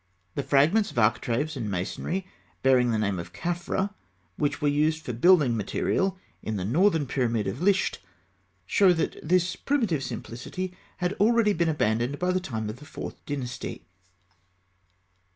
The 0.33 0.41
fragments 0.41 0.89
of 0.89 0.97
architraves 0.97 1.55
and 1.55 1.69
masonry 1.69 2.25
bearing 2.63 2.89
the 2.89 2.97
name 2.97 3.19
of 3.19 3.33
Khafra, 3.33 3.93
which 4.35 4.59
were 4.59 4.67
used 4.67 5.03
for 5.05 5.13
building 5.13 5.55
material 5.55 6.17
in 6.41 6.55
the 6.55 6.65
northern 6.65 7.05
pyramid 7.05 7.45
of 7.45 7.61
Lisht, 7.61 7.99
show 8.65 8.93
that 8.93 9.17
this 9.21 9.55
primitive 9.55 10.01
simplicity 10.03 10.73
had 10.97 11.13
already 11.19 11.53
been 11.53 11.69
abandoned 11.69 12.17
by 12.17 12.31
the 12.31 12.39
time 12.39 12.67
of 12.67 12.77
the 12.77 12.85
Fourth 12.85 13.23
Dynasty. 13.27 13.85